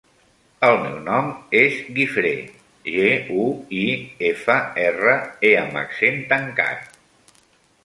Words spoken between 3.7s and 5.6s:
i, efa, erra, e